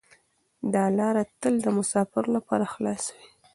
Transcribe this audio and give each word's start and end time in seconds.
دا 0.73 0.83
لاره 0.97 1.23
تل 1.41 1.53
د 1.61 1.67
مسافرو 1.77 2.33
لپاره 2.37 2.65
خلاصه 2.73 3.11
وي. 3.17 3.27